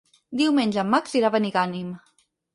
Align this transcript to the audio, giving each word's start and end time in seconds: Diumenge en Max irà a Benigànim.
Diumenge 0.39 0.81
en 0.85 0.89
Max 0.95 1.15
irà 1.21 1.31
a 1.31 1.33
Benigànim. 1.37 1.95